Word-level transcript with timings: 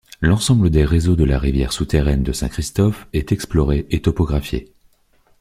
L’ensemble 0.19 0.71
des 0.71 0.83
réseaux 0.83 1.15
de 1.15 1.23
la 1.23 1.37
rivière 1.37 1.71
souterraine 1.71 2.23
de 2.23 2.31
Saint-Christophe 2.31 3.07
est 3.13 3.31
exploré 3.31 3.85
et 3.91 4.01
topographié. 4.01 4.73